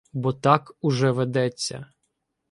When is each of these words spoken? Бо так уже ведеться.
Бо 0.13 0.31
так 0.33 0.71
уже 0.81 1.11
ведеться. 1.11 1.85